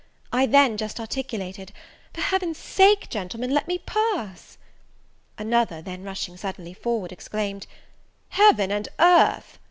[0.33, 1.71] I then just articulated,
[2.13, 4.57] "For Heaven's sake, gentlemen, let me pass!"
[5.37, 7.67] Another then rushing suddenly forward, exclaimed,
[8.29, 9.59] "Heaven and earth!